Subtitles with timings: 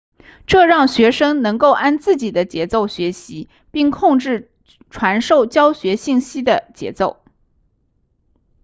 [0.47, 4.49] 这让学生能够按自己的节奏学习并控制
[4.89, 7.23] 传授教学信息的节奏